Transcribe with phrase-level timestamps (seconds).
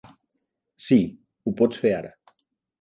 [0.85, 0.97] Sí,
[1.51, 2.13] ho pots fer ara.